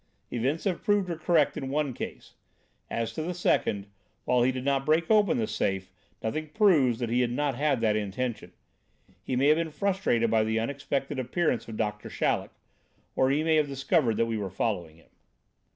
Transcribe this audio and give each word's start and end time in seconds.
Events 0.31 0.63
have 0.63 0.83
proved 0.83 1.09
her 1.09 1.15
correct 1.15 1.55
in 1.57 1.69
one 1.69 1.93
case. 1.93 2.33
As 2.89 3.13
to 3.13 3.21
the 3.21 3.35
second, 3.35 3.85
while 4.25 4.41
he 4.41 4.51
did 4.51 4.65
not 4.65 4.83
break 4.83 5.11
open 5.11 5.37
the 5.37 5.45
safe, 5.45 5.91
nothing 6.23 6.47
proves 6.49 6.97
that 6.97 7.09
he 7.11 7.21
had 7.21 7.29
not 7.29 7.53
that 7.81 7.95
intention. 7.95 8.51
He 9.21 9.35
may 9.35 9.49
have 9.49 9.57
been 9.57 9.69
frustrated 9.69 10.31
by 10.31 10.43
the 10.43 10.59
unexpected 10.59 11.19
appearance 11.19 11.67
of 11.67 11.77
Doctor 11.77 12.09
Chaleck, 12.09 12.49
or 13.15 13.29
he 13.29 13.43
may 13.43 13.57
have 13.57 13.67
discovered 13.67 14.17
that 14.17 14.25
we 14.25 14.39
were 14.39 14.49
following 14.49 14.97
him." 14.97 15.09